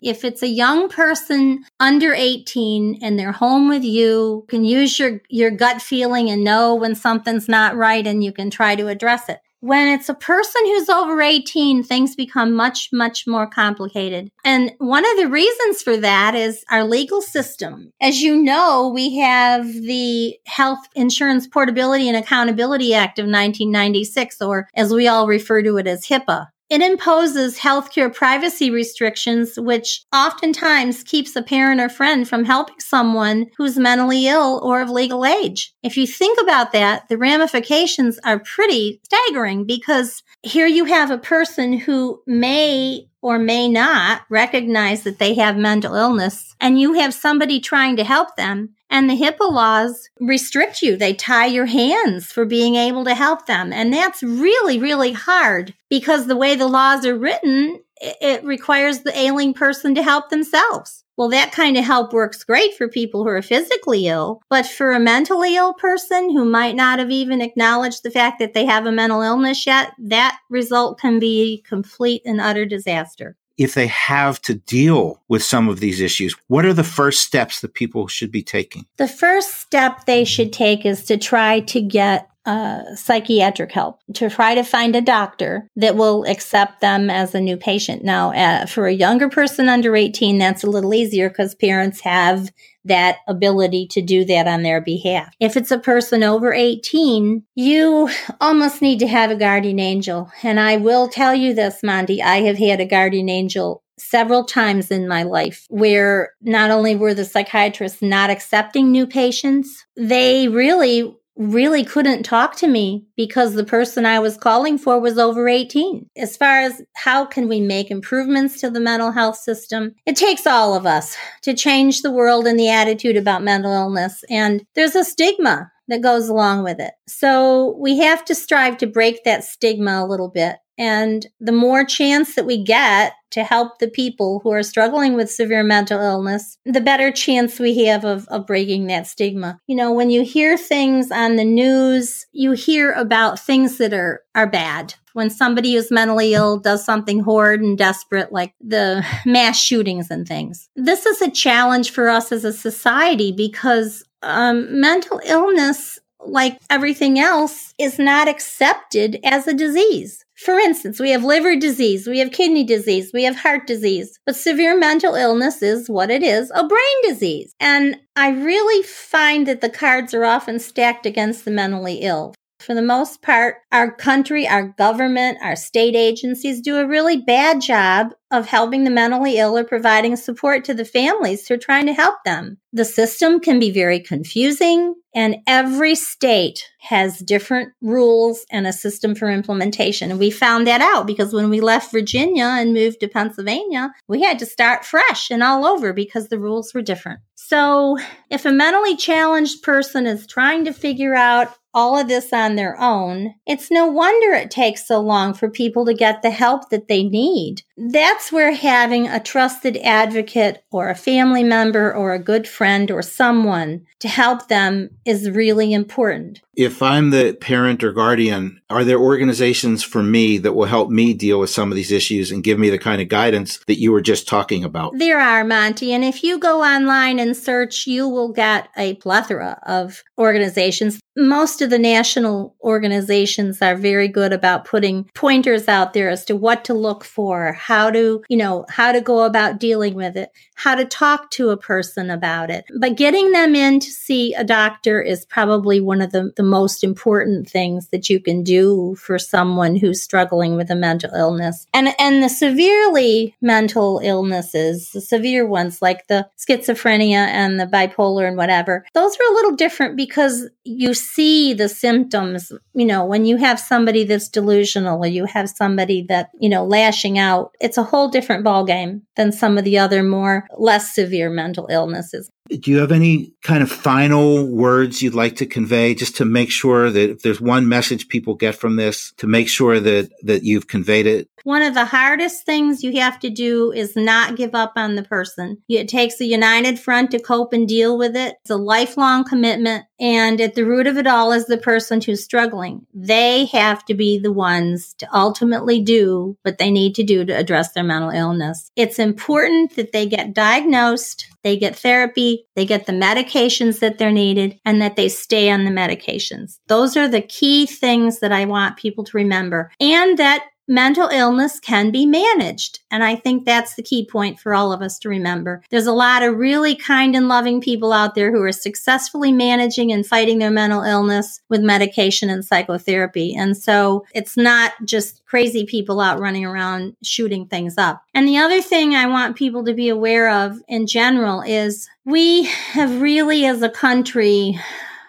if 0.03 0.25
it's 0.25 0.43
a 0.43 0.49
young 0.49 0.89
person 0.89 1.65
under 1.81 2.13
18 2.13 2.99
and 3.03 3.19
they're 3.19 3.33
home 3.33 3.69
with 3.69 3.83
you, 3.83 3.95
you 4.05 4.45
can 4.49 4.65
use 4.65 4.99
your, 4.99 5.21
your 5.29 5.51
gut 5.51 5.81
feeling 5.81 6.29
and 6.31 6.45
know 6.45 6.75
when 6.75 6.95
something's 6.95 7.49
not 7.49 7.77
right 7.77 8.07
and 8.07 8.23
you 8.23 8.33
can 8.33 8.51
try 8.51 8.77
to 8.77 8.89
address 8.89 9.29
it. 9.29 9.41
When 9.65 9.89
it's 9.89 10.11
a 10.11 10.15
person 10.15 10.67
who's 10.67 10.91
over 10.91 11.23
18, 11.23 11.85
things 11.85 12.15
become 12.15 12.53
much, 12.53 12.91
much 12.93 13.27
more 13.27 13.47
complicated. 13.47 14.31
And 14.45 14.73
one 14.77 15.11
of 15.11 15.17
the 15.17 15.27
reasons 15.27 15.81
for 15.81 15.97
that 15.97 16.35
is 16.35 16.67
our 16.71 16.85
legal 16.85 17.23
system. 17.23 17.91
As 17.99 18.21
you 18.21 18.37
know, 18.37 18.93
we 18.95 19.17
have 19.21 19.65
the 19.65 20.37
Health 20.45 20.87
Insurance 20.95 21.47
Portability 21.47 22.11
and 22.11 22.17
Accountability 22.19 22.93
Act 22.93 23.19
of 23.19 23.23
1996, 23.23 24.43
or 24.43 24.69
as 24.77 24.93
we 24.93 25.09
all 25.09 25.27
refer 25.27 25.63
to 25.63 25.79
it 25.79 25.87
as 25.87 26.05
HIPAA. 26.05 26.49
It 26.71 26.81
imposes 26.81 27.59
healthcare 27.59 28.13
privacy 28.13 28.71
restrictions, 28.71 29.59
which 29.59 30.05
oftentimes 30.15 31.03
keeps 31.03 31.37
a 31.37 31.43
parent 31.43 31.81
or 31.81 31.89
friend 31.89 32.27
from 32.27 32.45
helping 32.45 32.81
someone 32.81 33.47
who's 33.57 33.79
mentally 33.79 34.27
ill 34.27 34.61
or 34.63 34.81
of 34.81 34.89
legal 34.89 35.27
age. 35.27 35.75
If 35.83 35.97
you 35.97 36.07
think 36.07 36.41
about 36.41 36.73
that, 36.73 37.09
the 37.09 37.19
ramifications 37.19 38.19
are 38.25 38.39
pretty 38.39 39.01
staggering 39.05 39.67
because 39.67 40.23
here 40.43 40.67
you 40.67 40.87
have 40.87 41.11
a 41.11 41.19
person 41.19 41.75
who 41.75 42.23
may 42.27 43.09
or 43.21 43.39
may 43.39 43.69
not 43.69 44.23
recognize 44.29 45.03
that 45.03 45.19
they 45.19 45.35
have 45.35 45.57
mental 45.57 45.95
illness 45.95 46.55
and 46.61 46.79
you 46.79 46.95
have 46.95 47.15
somebody 47.15 47.61
trying 47.61 47.97
to 47.97 48.05
help 48.05 48.37
them 48.37 48.75
and 48.95 49.11
the 49.11 49.17
HIPAA 49.17 49.51
laws 49.51 50.09
restrict 50.21 50.81
you. 50.81 50.97
They 50.97 51.15
tie 51.15 51.47
your 51.47 51.67
hands 51.67 52.31
for 52.31 52.45
being 52.45 52.77
able 52.77 53.05
to 53.07 53.15
help 53.17 53.47
them. 53.47 53.73
And 53.73 53.93
that's 53.93 54.23
really, 54.23 54.79
really 54.79 55.11
hard 55.11 55.75
because 55.91 56.29
the 56.29 56.37
way 56.37 56.55
the 56.55 56.69
laws 56.69 57.05
are 57.05 57.19
written, 57.19 57.83
it 58.01 58.45
requires 58.45 59.01
the 59.01 59.19
ailing 59.19 59.53
person 59.53 59.97
to 59.97 60.03
help 60.05 60.31
themselves. 60.31 61.03
Well, 61.17 61.29
that 61.31 61.51
kind 61.51 61.77
of 61.77 61.85
help 61.85 62.13
works 62.13 62.45
great 62.45 62.77
for 62.77 62.89
people 62.89 63.25
who 63.25 63.31
are 63.31 63.43
physically 63.43 64.07
ill, 64.07 64.41
but 64.49 64.65
for 64.65 64.93
a 64.93 65.01
mentally 65.01 65.57
ill 65.57 65.75
person 65.75 66.31
who 66.31 66.45
might 66.45 66.77
not 66.77 67.01
have 67.01 67.11
even 67.11 67.41
acknowledged 67.41 68.05
the 68.05 68.13
fact 68.13 68.39
that 68.39 68.55
they 68.55 68.65
have 68.65 68.87
a 68.87 68.93
mental 68.93 69.23
illness 69.23 69.67
yet, 69.67 69.93
that 69.99 70.39
result 70.51 71.01
can 71.01 71.19
be 71.19 71.65
complete 71.67 72.23
and 72.25 72.41
utter 72.41 72.65
disaster. 72.65 73.37
If 73.57 73.75
they 73.75 73.87
have 73.87 74.41
to 74.43 74.55
deal 74.55 75.23
with 75.29 75.43
some 75.43 75.69
of 75.69 75.81
these 75.81 76.01
issues? 76.01 76.35
What 76.49 76.65
are 76.65 76.73
the 76.73 76.85
first 76.85 77.21
steps 77.21 77.61
that 77.61 77.75
people 77.75 78.09
should 78.09 78.31
be 78.31 78.43
taking? 78.43 78.87
The 78.97 79.09
first 79.09 79.61
step 79.61 80.07
they 80.07 80.25
should 80.25 80.53
take 80.53 80.85
is 80.85 81.05
to 81.05 81.17
try 81.17 81.61
to 81.61 81.81
get 81.81 82.29
uh, 82.47 82.95
psychiatric 82.95 83.73
help 83.73 84.01
to 84.13 84.29
try 84.29 84.55
to 84.55 84.63
find 84.63 84.95
a 84.95 85.01
doctor 85.01 85.67
that 85.77 85.97
will 85.97 86.25
accept 86.27 86.83
them 86.83 87.09
as 87.09 87.35
a 87.35 87.41
new 87.41 87.57
patient. 87.57 88.05
Now, 88.05 88.35
uh, 88.35 88.67
for 88.67 88.87
a 88.87 88.93
younger 88.93 89.31
person 89.31 89.69
under 89.69 89.97
18, 89.97 90.37
that's 90.37 90.63
a 90.63 90.69
little 90.69 90.93
easier 90.93 91.31
because 91.31 91.55
parents 91.55 92.01
have 92.01 92.51
that 92.85 93.19
ability 93.27 93.87
to 93.89 94.03
do 94.03 94.25
that 94.27 94.47
on 94.47 94.63
their 94.63 94.81
behalf. 94.81 95.35
If 95.41 95.57
it's 95.57 95.71
a 95.71 95.79
person 95.79 96.23
over 96.23 96.53
18, 96.53 97.43
you 97.55 98.11
almost 98.41 98.83
need 98.83 98.99
to 99.01 99.07
have 99.07 99.31
a 99.31 99.37
guardian 99.37 99.79
angel. 99.79 100.31
And 100.43 100.61
I 100.61 100.77
will 100.77 101.09
tell 101.09 101.35
you 101.35 101.55
this, 101.55 101.83
Monty, 101.83 102.23
I 102.23 102.43
have 102.43 102.59
had 102.59 102.81
a 102.81 102.87
guardian 102.87 103.29
angel 103.29 103.83
several 103.99 104.45
times 104.45 104.91
in 104.91 105.07
my 105.07 105.23
life 105.23 105.67
where 105.71 106.33
not 106.43 106.71
only 106.71 106.97
were 106.97 107.15
the 107.15 107.25
psychiatrists 107.25 108.03
not 108.03 108.31
accepting 108.31 108.91
new 108.91 109.07
patients, 109.07 109.85
they 109.97 110.49
really 110.49 111.17
really 111.37 111.85
couldn't 111.85 112.23
talk 112.23 112.57
to 112.57 112.67
me 112.67 113.07
because 113.17 113.55
the 113.55 113.65
person 113.65 114.07
I 114.07 114.19
was 114.19 114.37
calling 114.37 114.79
for 114.79 115.01
was 115.01 115.19
over 115.19 115.49
18. 115.49 116.09
As 116.17 116.37
far 116.37 116.61
as 116.61 116.83
how 116.95 117.25
can 117.25 117.49
we 117.49 117.61
make 117.61 117.91
improvements 117.91 118.61
to 118.61 118.71
the 118.71 118.81
mental 118.81 119.11
health 119.11 119.37
system, 119.37 119.95
it 120.07 120.17
takes 120.17 120.47
all 120.47 120.75
of 120.75 120.87
us 120.87 121.17
to 121.43 121.55
change 121.55 122.03
the 122.03 122.13
world 122.13 122.47
and 122.47 122.59
the 122.59 122.69
attitude 122.69 123.17
about 123.17 123.43
mental 123.43 123.73
illness. 123.73 124.23
And 124.31 124.65
there's 124.75 124.95
a 124.95 125.05
stigma 125.05 125.71
that 125.89 126.03
goes 126.03 126.29
along 126.29 126.65
with 126.65 126.81
it. 126.81 126.95
So 127.07 127.77
we 127.79 127.99
have 127.99 128.25
to 128.27 128.35
strive 128.35 128.79
to 128.79 128.87
break 128.87 129.25
that 129.25 129.45
stigma 129.45 130.03
a 130.03 130.07
little 130.07 130.29
bit. 130.29 130.57
And 130.79 131.27
the 131.41 131.53
more 131.53 131.85
chance 131.85 132.35
that 132.35 132.47
we 132.47 132.63
get 132.63 133.15
to 133.31 133.43
help 133.43 133.79
the 133.79 133.89
people 133.89 134.41
who 134.43 134.53
are 134.53 134.63
struggling 134.63 135.15
with 135.15 135.31
severe 135.31 135.65
mental 135.65 136.01
illness, 136.01 136.57
the 136.65 136.81
better 136.81 137.11
chance 137.11 137.59
we 137.59 137.85
have 137.85 138.05
of, 138.05 138.29
of 138.29 138.47
breaking 138.47 138.87
that 138.87 139.07
stigma. 139.07 139.59
You 139.67 139.77
know, 139.77 139.93
when 139.93 140.11
you 140.11 140.23
hear 140.23 140.57
things 140.57 141.11
on 141.11 141.37
the 141.37 141.45
news, 141.45 142.27
you 142.33 142.53
hear 142.53 142.93
about 142.93 143.41
things 143.41 143.79
that 143.79 143.93
are, 143.93 144.23
are 144.35 144.47
bad. 144.47 144.95
When 145.15 145.31
somebody 145.31 145.75
who's 145.75 145.91
mentally 145.91 146.35
ill 146.35 146.59
does 146.59 146.85
something 146.85 147.21
horrid 147.21 147.61
and 147.61 147.79
desperate, 147.79 148.33
like 148.33 148.55
the 148.61 149.05
mass 149.27 149.61
shootings 149.61 150.11
and 150.11 150.27
things. 150.27 150.69
This 150.77 151.07
is 151.07 151.21
a 151.21 151.31
challenge 151.31 151.91
for 151.91 152.09
us 152.09 152.33
as 152.33 152.45
a 152.45 152.53
society 152.53 153.33
because 153.33 154.05
um, 154.23 154.81
mental 154.81 155.21
illness 155.25 155.99
like 156.27 156.59
everything 156.71 157.19
else, 157.19 157.75
is 157.79 157.99
not 157.99 158.29
accepted 158.29 159.19
as 159.25 159.47
a 159.47 159.55
disease. 159.55 160.25
For 160.37 160.59
instance, 160.59 160.99
we 160.99 161.11
have 161.11 161.23
liver 161.23 161.55
disease, 161.57 162.07
we 162.07 162.19
have 162.19 162.33
kidney 162.33 162.65
disease, 162.65 163.13
we 163.15 163.23
have 163.25 163.37
heart 163.37 163.67
disease, 163.67 164.19
but 164.27 164.35
severe 164.35 164.77
mental 164.77 165.15
illness 165.15 165.63
is 165.63 165.89
what 165.89 166.11
it 166.11 166.23
is 166.23 166.51
a 166.55 166.67
brain 166.67 167.03
disease. 167.03 167.55
And 167.61 167.99
I 168.17 168.31
really 168.31 168.83
find 168.83 169.47
that 169.47 169.61
the 169.61 169.71
cards 169.71 170.13
are 170.13 170.25
often 170.25 170.59
stacked 170.59 171.07
against 171.07 171.45
the 171.45 171.51
mentally 171.51 172.01
ill. 172.03 172.35
For 172.65 172.75
the 172.75 172.81
most 172.81 173.21
part, 173.21 173.57
our 173.73 173.95
country, 173.95 174.49
our 174.49 174.69
government, 174.69 175.37
our 175.43 175.55
state 175.55 175.95
agencies 175.95 176.63
do 176.63 176.79
a 176.79 176.87
really 176.87 177.19
bad 177.19 177.61
job 177.61 178.15
of 178.31 178.47
helping 178.47 178.85
the 178.85 178.91
mentally 178.91 179.37
ill 179.37 179.57
or 179.57 179.65
providing 179.65 180.17
support 180.17 180.65
to 180.65 180.75
the 180.75 180.85
families 180.85 181.47
who 181.47 181.55
are 181.55 181.59
trying 181.59 181.85
to 181.87 181.93
help 181.93 182.17
them. 182.25 182.57
The 182.73 182.87
system 182.87 183.39
can 183.39 183.61
be 183.61 183.71
very 183.71 184.01
confusing, 184.01 184.95
and 185.15 185.37
every 185.47 185.95
state 185.95 186.65
has 186.81 187.19
different 187.19 187.73
rules 187.83 188.47
and 188.51 188.67
a 188.67 188.73
system 188.73 189.15
for 189.15 189.31
implementation. 189.31 190.11
And 190.11 190.19
we 190.19 190.31
found 190.31 190.67
that 190.67 190.81
out 190.81 191.07
because 191.07 191.35
when 191.35 191.51
we 191.51 191.61
left 191.61 191.93
Virginia 191.93 192.47
and 192.47 192.73
moved 192.73 193.01
to 193.01 193.09
Pennsylvania, 193.09 193.93
we 194.09 194.23
had 194.23 194.39
to 194.39 194.47
start 194.47 194.87
fresh 194.87 195.31
and 195.31 195.43
all 195.43 195.67
over 195.67 195.93
because 195.93 196.29
the 196.29 196.39
rules 196.39 196.73
were 196.73 196.83
different. 196.83 197.21
So, 197.35 197.99
if 198.31 198.47
a 198.47 198.51
mentally 198.51 198.97
challenged 198.97 199.63
person 199.63 200.07
is 200.07 200.27
trying 200.27 200.65
to 200.65 200.73
figure 200.73 201.15
out 201.15 201.55
all 201.75 201.99
of 201.99 202.09
this 202.09 202.33
on 202.33 202.55
their 202.55 202.81
own, 202.81 203.35
it's 203.47 203.71
no 203.71 203.87
wonder 203.87 204.33
it 204.33 204.51
takes 204.51 204.87
so 204.87 205.01
long 205.01 205.35
for 205.35 205.51
people 205.51 205.85
to 205.85 205.93
get 205.93 206.23
the 206.23 206.31
help 206.31 206.71
that 206.71 206.89
they 206.89 207.03
need. 207.03 207.63
That's 207.77 208.31
where 208.31 208.53
having 208.53 209.09
a 209.09 209.21
trusted 209.21 209.77
advocate 209.79 210.63
or 210.71 210.89
a 210.89 210.95
family 210.95 211.43
member 211.43 211.93
or 211.93 212.15
a 212.15 212.23
good 212.23 212.47
friend 212.47 212.91
or 212.91 213.03
someone 213.03 213.85
to 213.99 214.09
help 214.09 214.49
them 214.49 214.91
is 215.05 215.31
really 215.31 215.73
important. 215.73 216.41
If 216.57 216.83
I'm 216.83 217.11
the 217.11 217.37
parent 217.41 217.83
or 217.83 217.91
guardian, 217.91 218.61
are 218.71 218.85
there 218.85 219.01
organizations 219.01 219.83
for 219.83 220.03
me 220.03 220.39
that 220.39 220.53
will 220.53 220.67
help 220.67 220.89
me 220.89 221.15
deal 221.15 221.41
with 221.41 221.51
some 221.51 221.73
of 221.73 221.77
these 221.77 221.91
issues 221.91 222.31
and 222.31 222.45
give 222.45 222.59
me 222.59 222.71
the 222.71 222.79
kind 222.79 223.03
of 223.03 223.09
guidance 223.09 223.59
that 223.67 223.81
you 223.81 223.91
were 223.91 224.01
just 224.01 224.29
talking 224.29 224.63
about? 224.63 224.93
There 224.99 225.21
are, 225.21 225.43
Monty. 225.43 225.93
And 225.93 226.05
if 226.05 226.23
you 226.23 226.39
go 226.39 226.63
online 226.63 227.19
and 227.19 227.37
search, 227.37 227.87
you 227.87 228.09
will 228.09 228.33
get 228.33 228.69
a 228.77 228.95
plethora 228.97 229.59
of 229.65 230.05
organizations. 230.19 231.01
Most 231.17 231.63
of 231.63 231.71
the 231.71 231.79
national 231.79 232.57
organizations 232.63 233.63
are 233.63 233.77
very 233.77 234.09
good 234.09 234.33
about 234.33 234.65
putting 234.65 235.09
pointers 235.15 235.69
out 235.69 235.93
there 235.93 236.09
as 236.09 236.25
to 236.25 236.35
what 236.35 236.65
to 236.65 236.75
look 236.75 237.05
for, 237.05 237.53
how 237.53 237.91
to, 237.91 238.23
you 238.29 238.37
know, 238.37 238.67
how 238.69 238.91
to 238.91 239.01
go 239.01 239.23
about 239.23 239.61
dealing 239.61 239.95
with 239.95 240.17
it, 240.17 240.31
how 240.57 240.75
to 240.75 240.85
talk 240.85 241.31
to 241.31 241.51
a 241.51 241.57
person 241.57 242.11
about 242.11 242.51
it. 242.51 242.65
But 242.79 242.97
getting 242.97 243.31
them 243.31 243.55
in 243.55 243.79
to 243.79 243.91
see 243.91 244.35
a 244.35 244.43
doctor 244.43 245.01
is 245.01 245.25
probably 245.25 245.81
one 245.81 246.01
of 246.01 246.11
the, 246.11 246.33
the 246.37 246.43
most 246.43 246.83
important 246.83 247.49
things 247.49 247.89
that 247.89 248.11
you 248.11 248.19
can 248.21 248.43
do 248.43 248.97
for 248.97 249.19
someone 249.19 249.77
who's 249.77 250.03
struggling 250.03 250.57
with 250.57 250.71
a 250.71 250.77
mental 250.77 251.15
illness. 251.15 251.67
And, 251.73 251.95
and 251.99 252.23
the 252.23 252.29
severely 252.29 253.37
mental 253.41 254.01
illnesses, 254.03 254.91
the 254.91 255.01
severe 255.01 255.47
ones 255.47 255.81
like 255.81 256.09
the 256.09 256.29
schizophrenia 256.39 257.27
and 257.29 257.61
the 257.61 257.67
bipolar 257.67 258.27
and 258.27 258.37
whatever, 258.37 258.85
those 258.95 259.17
are 259.17 259.31
a 259.31 259.35
little 259.35 259.55
different 259.55 259.97
because 260.07 260.49
you 260.65 260.93
see 260.93 261.55
the 261.55 261.69
symptoms, 261.69 262.53
you 262.75 262.85
know, 262.85 263.05
when 263.05 263.25
you 263.25 263.39
have 263.39 263.59
somebody 263.59 264.05
that's 264.05 264.29
delusional 264.29 265.03
or 265.03 265.07
you 265.07 265.25
have 265.25 265.49
somebody 265.49 266.05
that, 266.09 266.31
you 266.39 266.49
know, 266.49 266.65
lashing 266.65 267.19
out, 267.19 267.53
it's 267.61 267.79
a 267.79 267.83
whole 267.83 268.09
different 268.09 268.45
ballgame 268.45 269.01
than 269.17 269.33
some 269.33 269.57
of 269.57 269.65
the 269.65 269.79
other 269.79 270.03
more 270.03 270.47
less 270.59 270.95
severe 270.95 271.31
mental 271.31 271.67
illnesses. 271.71 272.31
Do 272.49 272.71
you 272.71 272.79
have 272.79 272.93
any 272.93 273.33
kind 273.43 273.63
of 273.63 273.71
final 273.71 274.47
words 274.47 275.01
you'd 275.01 275.15
like 275.15 275.37
to 275.37 275.47
convey 275.47 275.95
just 275.95 276.17
to 276.17 276.25
make 276.25 276.51
sure 276.51 276.91
that 276.91 277.11
if 277.11 277.23
there's 277.23 277.41
one 277.41 277.69
message 277.69 278.09
people 278.09 278.35
get 278.35 278.55
from 278.55 278.77
this, 278.77 279.13
to 279.17 279.27
make 279.27 279.49
sure 279.49 279.81
that, 279.81 280.11
that 280.23 280.45
you've 280.45 280.67
conveyed 280.67 281.07
it? 281.07 281.29
One 281.45 281.61
of 281.61 281.75
the 281.75 281.85
hardest 281.85 282.47
things 282.47 282.83
you 282.83 282.99
have 283.01 283.21
to 283.21 283.29
do 283.29 283.71
is 283.71 283.97
not 283.97 284.37
give 284.37 284.55
up 284.55 284.73
on 284.77 284.95
the 284.95 285.03
person. 285.03 285.63
It 285.69 285.89
takes 285.89 286.19
a 286.21 286.25
united 286.25 286.79
front 286.79 287.11
to 287.11 287.19
cope 287.19 287.53
and 287.53 287.69
deal 287.69 287.99
with 287.99 288.17
it. 288.17 288.37
It's 288.41 288.51
a 288.51 288.57
lifelong 288.57 289.25
commitment. 289.25 289.85
And 290.01 290.41
at 290.41 290.55
the 290.55 290.65
root 290.65 290.87
of 290.87 290.97
it 290.97 291.07
all 291.07 291.33
is 291.33 291.47
the 291.47 291.59
person 291.59 292.01
who's 292.01 292.25
struggling. 292.25 292.87
They 292.95 293.45
have 293.47 293.85
to 293.87 293.95
be 293.95 294.19
the 294.19 294.33
ones 294.33 294.95
to 294.95 295.09
ultimately 295.15 295.83
do 295.83 296.37
what 296.43 296.57
they 296.57 296.71
need 296.71 296.95
to 296.95 297.03
do 297.03 297.27
to 297.27 297.33
address 297.33 297.73
their 297.73 297.85
mental 297.85 298.11
illness. 298.11 298.71
It's 298.75 298.99
important 298.99 299.77
that 299.77 299.93
they 299.93 300.07
get 300.07 300.33
diagnosed, 300.33 301.29
they 301.43 301.59
get 301.59 301.77
therapy, 301.77 302.34
they 302.57 302.65
get 302.65 302.87
the 302.87 302.93
medications 302.93 303.81
that 303.81 303.99
they're 303.99 304.11
needed, 304.11 304.59
and 304.65 304.81
that 304.81 304.97
they 304.97 305.09
stay 305.09 305.51
on 305.51 305.65
the 305.65 305.71
medications. 305.71 306.59
Those 306.69 306.97
are 306.97 307.09
the 307.09 307.23
key 307.23 307.67
things 307.67 308.21
that 308.21 308.33
I 308.33 308.45
want 308.45 308.77
people 308.77 309.05
to 309.05 309.17
remember. 309.17 309.71
And 309.81 310.19
that 310.19 310.45
mental 310.67 311.09
illness 311.09 311.61
can 311.61 311.91
be 311.91 312.07
managed. 312.07 312.81
And 312.91 313.03
I 313.05 313.17
think 313.17 313.45
that's 313.45 313.75
the 313.75 313.83
key 313.83 314.07
point 314.07 314.41
for 314.41 314.55
all 314.55 314.73
of 314.73 314.83
us 314.83 314.99
to 315.01 315.09
remember. 315.09 315.63
There's 315.71 315.87
a 315.87 315.93
lot 315.93 316.23
of 316.23 316.37
really 316.37 316.75
kind 316.75 317.15
and 317.15 317.29
loving 317.29 317.61
people 317.61 317.93
out 317.93 318.15
there 318.15 318.33
who 318.33 318.43
are 318.43 318.53
successfully 318.53 319.33
managing 319.33 319.93
and 319.93 320.07
fighting 320.07 320.39
their 320.39 320.51
mental 320.51 320.83
illness 320.83 321.41
with 321.49 321.61
medication 321.61 322.31
and 322.31 322.45
psychotherapy. 322.45 323.35
And 323.35 323.57
so 323.57 324.05
it's 324.15 324.37
not 324.37 324.73
just 324.85 325.25
crazy 325.27 325.67
people 325.67 326.01
out 326.01 326.21
running 326.21 326.45
around 326.45 326.97
shooting 327.03 327.47
things 327.47 327.77
up. 327.77 328.03
And 328.15 328.27
the 328.27 328.39
other 328.39 328.63
thing 328.63 328.95
I 328.95 329.07
want 329.07 329.37
people 329.37 329.65
to 329.65 329.75
be 329.75 329.89
aware 329.89 330.31
of 330.31 330.59
in 330.69 330.87
general 330.87 331.43
is 331.43 331.89
we 332.05 332.45
have 332.45 333.01
really 333.01 333.45
as 333.47 333.63
a 333.63 333.69
country 333.69 334.59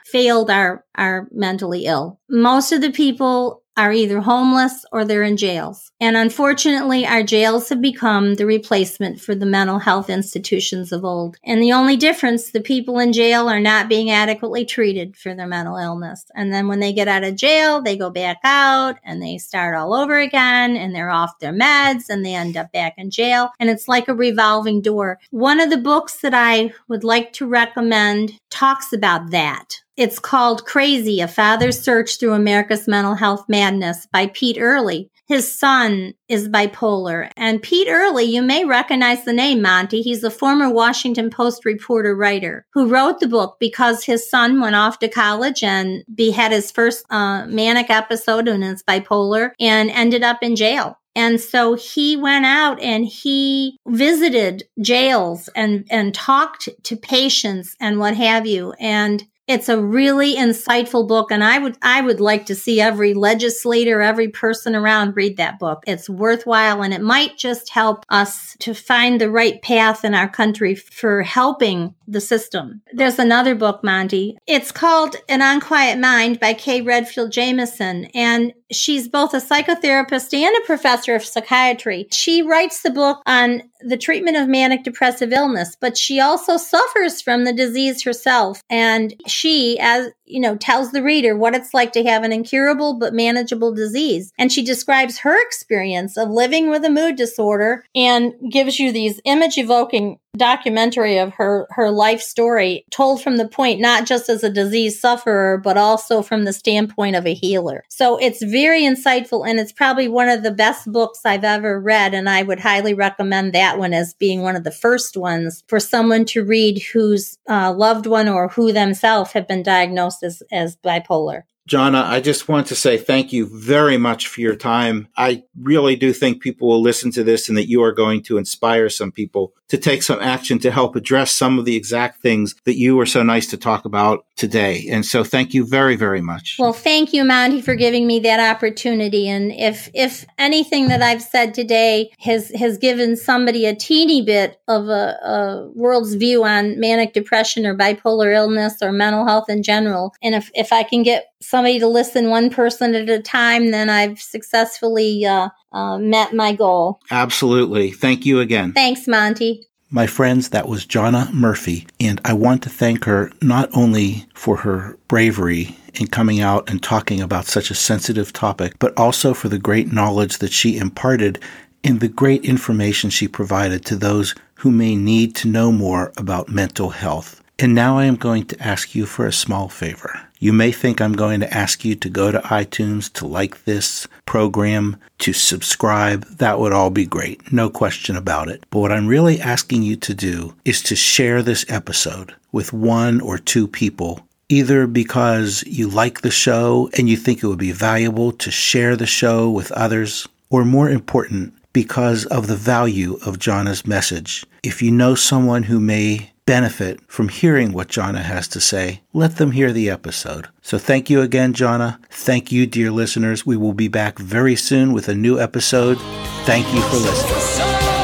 failed 0.06 0.50
our, 0.50 0.84
our 0.96 1.28
mentally 1.32 1.86
ill. 1.86 2.20
Most 2.30 2.72
of 2.72 2.82
the 2.82 2.92
people 2.92 3.64
are 3.78 3.92
either 3.92 4.22
homeless 4.22 4.86
or 4.92 5.06
they're 5.06 5.24
in 5.24 5.38
jails. 5.38 5.92
And 6.00 6.18
unfortunately, 6.18 7.06
our 7.06 7.24
jails 7.24 7.70
have 7.70 7.82
become 7.82 8.36
the 8.36 8.46
replacement 8.46 9.22
for 9.22 9.36
the 9.36 9.46
mental 9.46 9.80
health 9.80 10.10
institutions 10.10 10.92
of 10.92 11.06
old. 11.06 11.38
And 11.44 11.62
the 11.62 11.74
only 11.74 11.98
difference, 11.98 12.52
the 12.52 12.62
people 12.62 13.00
in 13.00 13.14
jail 13.14 13.50
are 13.50 13.60
not 13.60 13.90
being 13.90 14.10
adequately 14.10 14.66
treated 14.66 15.16
for 15.16 15.34
their 15.34 15.48
mental 15.48 15.78
illness. 15.78 16.26
And 16.36 16.54
then 16.54 16.68
when 16.68 16.80
they 16.80 16.94
get 16.94 17.08
out 17.08 17.24
of 17.24 17.36
jail, 17.36 17.82
they 17.82 17.98
go 17.98 18.10
back 18.10 18.38
out 18.44 18.98
and 19.04 19.22
they 19.22 19.38
start 19.38 19.76
all 19.76 19.94
over 19.94 20.20
again 20.20 20.76
and 20.76 20.94
they're 20.94 21.10
off 21.10 21.40
their 21.40 21.54
meds 21.54 22.04
and 22.10 22.26
they 22.26 22.36
end 22.36 22.58
up 22.58 22.72
back 22.72 22.96
in 22.98 23.10
jail. 23.10 23.52
And 23.60 23.70
it's 23.70 23.88
like 23.88 24.08
a 24.08 24.16
revolving 24.16 24.82
door. 24.82 25.20
One 25.32 25.60
of 25.60 25.70
the 25.70 25.78
books 25.78 26.22
that 26.22 26.34
I 26.34 26.74
would 26.88 27.04
like 27.04 27.34
to 27.34 27.48
recommend 27.48 28.34
talks 28.50 28.94
about 28.94 29.32
that 29.32 29.82
it's 29.98 30.20
called 30.20 30.66
Crazy, 30.66 31.22
A 31.22 31.28
Father's 31.28 31.80
Search 31.80 32.20
Through 32.20 32.34
America's 32.34 32.88
Mental 32.88 33.16
Health 33.16 33.46
Madness 33.48 34.08
by 34.12 34.28
Pete 34.28 34.58
Earley. 34.58 35.10
his 35.28 35.52
son 35.52 36.14
is 36.28 36.48
bipolar. 36.50 37.32
And 37.36 37.62
Pete 37.62 37.88
Earley, 37.88 38.26
you 38.26 38.42
may 38.42 38.64
recognize 38.64 39.26
the 39.26 39.34
name 39.34 39.62
Monty. 39.62 40.02
He's 40.02 40.24
a 40.24 40.30
former 40.30 40.70
Washington 40.70 41.30
Post 41.30 41.66
reporter 41.66 42.16
writer 42.16 42.66
who 42.74 42.88
wrote 42.88 43.20
the 43.20 43.28
book 43.28 43.58
because 43.60 44.04
his 44.04 44.30
son 44.30 44.62
went 44.62 44.76
off 44.76 45.00
to 45.00 45.08
college 45.08 45.64
and 45.64 46.04
be, 46.14 46.32
had 46.32 46.52
his 46.52 46.72
first 46.72 47.06
uh, 47.10 47.46
manic 47.48 47.90
episode 47.90 48.48
and 48.48 48.64
is 48.64 48.84
bipolar 48.84 49.52
and 49.60 49.90
ended 49.90 50.24
up 50.24 50.44
in 50.44 50.56
jail. 50.56 51.00
And 51.18 51.40
so 51.40 51.76
he 51.76 52.18
went 52.18 52.46
out 52.46 52.80
and 52.82 53.06
he 53.06 53.78
visited 53.88 54.64
jails 54.82 55.50
and, 55.56 55.88
and 55.90 56.14
talked 56.14 56.68
to 56.84 56.98
patients 56.98 57.76
and 57.80 58.00
what 58.00 58.16
have 58.18 58.46
you. 58.46 58.74
And 58.80 59.24
it's 59.48 59.70
a 59.70 59.82
really 59.82 60.36
insightful 60.36 61.08
book 61.08 61.32
and 61.32 61.44
I 61.44 61.60
would 61.60 61.78
I 61.82 62.02
would 62.02 62.20
like 62.20 62.48
to 62.48 62.56
see 62.56 62.82
every 62.82 63.14
legislator, 63.14 64.02
every 64.02 64.30
person 64.30 64.76
around 64.76 65.16
read 65.16 65.38
that 65.38 65.60
book. 65.60 65.84
It's 65.86 66.10
worthwhile 66.10 66.82
and 66.82 66.94
it 66.94 67.02
might 67.02 67.38
just 67.38 67.70
help 67.70 68.06
us 68.10 68.56
to 68.60 68.74
find 68.74 69.22
the 69.22 69.30
right 69.30 69.62
path 69.62 70.04
in 70.04 70.16
our 70.16 70.30
country 70.30 70.74
for 70.76 71.22
helping 71.22 71.94
the 72.08 72.22
system. 72.22 72.82
There's 72.94 73.20
another 73.20 73.56
book, 73.56 73.84
Monty. 73.84 74.38
It's 74.48 74.72
called 74.72 75.16
An 75.30 75.42
Unquiet 75.42 76.00
Mind 76.00 76.40
by 76.40 76.54
Kay 76.54 76.82
Redfield 76.82 77.32
Jamison 77.32 78.06
and 78.16 78.54
she's 78.72 79.08
both 79.08 79.34
a 79.34 79.38
psychotherapist 79.38 80.34
and 80.34 80.56
a 80.58 80.66
professor 80.66 81.16
of 81.16 81.24
psychiatry. 81.24 82.08
She 82.12 82.42
writes 82.42 82.82
the 82.82 82.90
book 82.90 83.22
on 83.26 83.64
the 83.82 83.98
treatment 83.98 84.38
of 84.38 84.48
manic 84.48 84.84
depressive 84.84 85.32
illness, 85.32 85.78
but 85.80 85.98
she 85.98 86.20
also 86.20 86.58
suffers 86.58 87.22
from 87.22 87.44
the 87.44 87.54
disease 87.54 88.04
herself. 88.04 88.64
And 88.70 89.14
she, 89.36 89.78
as 89.80 90.12
you 90.26 90.40
know, 90.40 90.56
tells 90.56 90.92
the 90.92 91.04
reader 91.04 91.36
what 91.36 91.54
it's 91.54 91.74
like 91.74 91.92
to 91.94 92.04
have 92.04 92.24
an 92.24 92.32
incurable 92.32 92.98
but 92.98 93.14
manageable 93.14 93.74
disease. 93.74 94.32
And 94.40 94.52
she 94.52 94.64
describes 94.64 95.20
her 95.20 95.40
experience 95.46 96.18
of 96.18 96.30
living 96.30 96.70
with 96.70 96.86
a 96.86 96.90
mood 96.90 97.16
disorder 97.16 97.84
and 97.94 98.34
gives 98.50 98.80
you 98.80 98.92
these 98.92 99.20
image 99.26 99.58
evoking 99.58 100.20
documentary 100.36 101.18
of 101.18 101.34
her 101.34 101.68
her 101.72 101.92
life 101.92 102.22
story 102.22 102.86
told 102.92 103.22
from 103.22 103.38
the 103.38 103.48
point 103.48 103.80
not 103.80 104.06
just 104.06 104.30
as 104.30 104.44
a 104.44 104.50
disease 104.50 105.00
sufferer 105.00 105.58
but 105.58 105.78
also 105.78 106.22
from 106.22 106.44
the 106.44 106.54
standpoint 106.54 107.16
of 107.16 107.26
a 107.26 107.34
healer. 107.34 107.84
So 107.90 108.18
it's 108.18 108.44
very 108.44 108.82
insightful 108.82 109.48
and 109.48 109.60
it's 109.60 109.72
probably 109.72 110.08
one 110.08 110.30
of 110.30 110.44
the 110.44 110.52
best 110.52 110.92
books 110.92 111.22
I've 111.26 111.44
ever 111.44 111.80
read 111.80 112.14
and 112.14 112.30
I 112.30 112.44
would 112.44 112.60
highly 112.60 112.94
recommend 112.94 113.54
that 113.54 113.78
one 113.78 113.94
as 113.94 114.14
being 114.14 114.42
one 114.42 114.56
of 114.56 114.64
the 114.64 114.72
first 114.72 115.18
ones 115.18 115.64
for 115.68 115.80
someone 115.80 116.26
to 116.26 116.44
read 116.44 116.82
whose 116.94 117.38
uh, 117.50 117.74
loved 117.74 118.06
one 118.06 118.28
or 118.28 118.50
who 118.50 118.72
themselves 118.72 119.32
have 119.32 119.48
been 119.48 119.64
diagnosed 119.64 120.24
as, 120.24 120.44
as 120.52 120.76
bipolar. 120.78 121.44
Jonna, 121.68 122.04
I 122.04 122.22
just 122.22 122.48
want 122.48 122.68
to 122.68 122.76
say 122.76 122.98
thank 122.98 123.34
you 123.34 123.48
very 123.48 123.98
much 123.98 124.28
for 124.28 124.42
your 124.42 124.56
time. 124.56 125.08
I 125.18 125.44
really 125.60 125.96
do 125.96 126.14
think 126.14 126.42
people 126.42 126.68
will 126.68 126.82
listen 126.82 127.10
to 127.12 127.24
this 127.24 127.50
and 127.50 127.58
that 127.58 127.68
you 127.68 127.82
are 127.82 127.92
going 127.92 128.22
to 128.24 128.38
inspire 128.38 128.88
some 128.88 129.12
people 129.12 129.54
to 129.70 129.78
take 129.80 130.04
some 130.04 130.20
action 130.20 130.60
to 130.60 130.70
help 130.70 130.96
address 130.96 131.32
some 131.32 131.58
of 131.58 131.66
the 131.66 131.76
exact 131.76 132.22
things 132.22 132.54
that 132.66 132.78
you 132.78 132.96
were 132.96 133.06
so 133.08 133.24
nice 133.24 133.48
to 133.48 133.58
talk 133.58 133.86
about 133.86 134.26
today. 134.36 134.88
And 134.92 135.04
so 135.04 135.24
thank 135.24 135.56
you 135.56 135.66
very, 135.66 135.96
very 135.96 136.22
much. 136.22 136.58
Well, 136.60 136.74
thank 136.74 137.14
you, 137.14 137.24
Monty, 137.24 137.62
for 137.62 137.74
giving 137.74 138.06
me 138.06 138.20
that 138.20 138.40
opportunity. 138.40 139.28
And 139.28 139.52
if, 139.52 139.90
if 139.96 140.24
anything 140.38 140.90
that 140.90 141.02
I've 141.02 141.24
said 141.24 141.56
today 141.56 142.12
has, 142.20 142.52
has 142.52 142.78
given 142.78 143.16
somebody 143.16 143.66
a 143.66 143.76
teeny 143.76 144.22
bit 144.22 144.60
of 144.68 144.88
a, 144.88 145.18
a 145.24 145.72
world's 145.74 146.14
view 146.14 146.44
on 146.44 146.80
manic 146.80 147.14
depression 147.14 147.66
or 147.66 147.76
bipolar 147.76 148.36
illness 148.36 148.76
or 148.84 148.92
mental 148.92 149.26
health 149.26 149.50
in 149.50 149.64
general, 149.64 150.14
and 150.22 150.36
if, 150.36 150.52
if 150.54 150.72
I 150.72 150.84
can 150.84 151.02
get 151.02 151.26
somebody 151.46 151.80
to 151.80 151.88
listen 151.88 152.30
one 152.30 152.50
person 152.50 152.96
at 152.96 153.10
a 153.10 153.22
time, 153.22 153.72
then 153.72 153.90
I've 153.90 154.22
successfully 154.22 155.26
uh, 155.26 155.50
uh, 155.72 155.98
met 155.98 156.34
my 156.34 156.54
goal. 156.54 157.00
Absolutely. 157.12 157.92
Thank 157.92 158.26
you 158.26 158.40
again. 158.40 158.74
Thanks, 158.74 159.08
Monty. 159.08 159.68
My 159.92 160.08
friends, 160.08 160.50
that 160.50 160.68
was 160.68 160.86
Jonna 160.86 161.32
Murphy, 161.32 161.88
and 162.00 162.20
I 162.26 162.34
want 162.34 162.64
to 162.64 162.70
thank 162.70 163.06
her 163.06 163.32
not 163.42 163.70
only 163.76 164.26
for 164.34 164.58
her 164.58 164.98
bravery 165.08 165.78
in 165.94 166.08
coming 166.08 166.42
out 166.42 166.70
and 166.70 166.82
talking 166.82 167.22
about 167.22 167.46
such 167.46 167.70
a 167.70 167.76
sensitive 167.76 168.34
topic, 168.34 168.74
but 168.80 168.98
also 168.98 169.34
for 169.34 169.48
the 169.48 169.60
great 169.60 169.94
knowledge 169.94 170.40
that 170.40 170.52
she 170.52 170.78
imparted 170.78 171.40
and 171.84 172.00
the 172.00 172.08
great 172.08 172.44
information 172.44 173.10
she 173.10 173.28
provided 173.28 173.86
to 173.86 173.96
those 173.96 174.34
who 174.56 174.72
may 174.72 174.96
need 174.96 175.36
to 175.36 175.48
know 175.48 175.72
more 175.72 176.12
about 176.18 176.50
mental 176.50 176.90
health. 176.90 177.42
And 177.58 177.74
now 177.74 177.98
I 177.98 178.06
am 178.06 178.16
going 178.16 178.46
to 178.48 178.62
ask 178.62 178.96
you 178.96 179.06
for 179.06 179.26
a 179.26 179.32
small 179.32 179.70
favor. 179.70 180.22
You 180.40 180.52
may 180.52 180.72
think 180.74 181.00
I'm 181.00 181.14
going 181.14 181.40
to 181.40 181.54
ask 181.54 181.86
you 181.86 181.96
to 181.96 182.10
go 182.10 182.32
to 182.32 182.40
iTunes 182.40 183.12
to 183.14 183.26
like 183.26 183.64
this 183.64 184.08
program, 184.26 184.98
to 185.20 185.32
subscribe. 185.32 186.26
That 186.26 186.60
would 186.60 186.74
all 186.74 186.90
be 186.90 187.06
great. 187.06 187.54
No 187.54 187.70
question 187.70 188.18
about 188.18 188.50
it. 188.50 188.66
But 188.70 188.80
what 188.80 188.92
I'm 188.92 189.08
really 189.08 189.40
asking 189.40 189.84
you 189.84 189.96
to 189.96 190.14
do 190.14 190.54
is 190.66 190.84
to 190.84 190.96
share 190.96 191.42
this 191.42 191.66
episode 191.70 192.36
with 192.52 192.74
one 192.74 193.22
or 193.22 193.38
two 193.38 193.68
people 193.68 194.26
either 194.50 194.86
because 194.86 195.64
you 195.66 195.88
like 195.88 196.22
the 196.22 196.32
show 196.32 196.90
and 196.98 197.10
you 197.10 197.18
think 197.18 197.42
it 197.42 197.48
would 197.48 197.58
be 197.58 197.72
valuable 197.72 198.32
to 198.34 198.52
share 198.52 198.96
the 198.96 199.08
show 199.08 199.50
with 199.50 199.72
others, 199.72 200.28
or 200.50 200.64
more 200.64 200.90
important, 200.90 201.54
because 201.74 202.26
of 202.28 202.48
the 202.48 202.56
value 202.56 203.18
of 203.26 203.40
Jonna's 203.40 203.88
message. 203.88 204.46
If 204.62 204.82
you 204.82 204.92
know 204.92 205.16
someone 205.16 205.64
who 205.64 205.80
may 205.80 206.32
benefit 206.46 207.02
from 207.08 207.30
hearing 207.30 207.72
what 207.74 207.88
Jonna 207.88 208.22
has 208.22 208.48
to 208.50 208.62
say, 208.62 209.02
let 209.14 209.38
them 209.38 209.52
hear 209.52 209.72
the 209.72 209.90
episode. 209.90 210.48
So 210.62 210.78
thank 210.78 211.10
you 211.10 211.22
again, 211.22 211.54
Jonna. 211.54 211.98
Thank 212.10 212.52
you, 212.52 212.68
dear 212.68 212.92
listeners. 212.92 213.46
We 213.46 213.58
will 213.58 213.74
be 213.74 213.88
back 213.88 214.20
very 214.20 214.56
soon 214.56 214.94
with 214.94 215.10
a 215.10 215.16
new 215.16 215.40
episode. 215.40 215.98
Thank 216.46 216.72
you 216.74 216.82
for 216.82 216.98
listening. 216.98 217.95